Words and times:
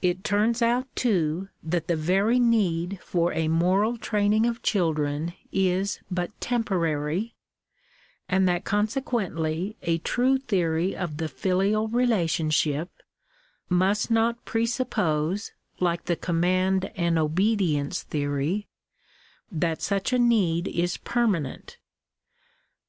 It 0.00 0.22
turns 0.22 0.62
out, 0.62 0.86
too, 0.94 1.48
that 1.60 1.88
the 1.88 1.96
very 1.96 2.38
need 2.38 3.00
for 3.02 3.32
a 3.32 3.48
moral 3.48 3.96
training 3.96 4.46
of 4.46 4.62
children 4.62 5.32
is 5.50 5.98
but 6.08 6.30
temporary, 6.40 7.34
and 8.28 8.48
that, 8.48 8.64
consequently, 8.64 9.76
a 9.82 9.98
trud 9.98 10.44
theory 10.44 10.94
of 10.94 11.16
the 11.16 11.26
filial 11.26 11.88
relationship 11.88 12.92
must 13.68 14.08
not 14.08 14.44
presuppose 14.44 15.50
like 15.80 16.04
the 16.04 16.16
oommand 16.16 16.92
and 16.94 17.18
obedience 17.18 18.04
theory 18.04 18.68
that 19.50 19.82
such 19.82 20.12
a 20.12 20.18
need 20.20 20.68
is 20.68 20.96
permanent. 20.96 21.78